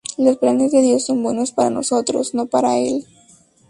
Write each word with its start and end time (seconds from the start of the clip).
Los 0.17 0.37
planes 0.39 0.71
de 0.71 0.81
Dios 0.81 1.05
son 1.05 1.21
buenos 1.21 1.51
para 1.51 1.69
nosotros, 1.69 2.33
no 2.33 2.47
para 2.47 2.75
Él". 2.79 3.05